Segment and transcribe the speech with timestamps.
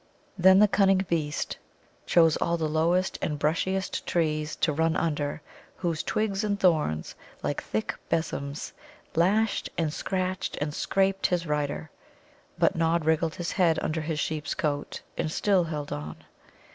[0.35, 1.57] Then the cunning beast
[2.07, 5.43] chose all the lowest and brushiest trees to run under,
[5.75, 8.71] whose twigs and thorns, like thick besoms,
[9.13, 11.91] lashed and scratched and scraped his rider.
[12.57, 16.15] But Nod wriggled his head under his sheep's coat, and still held on.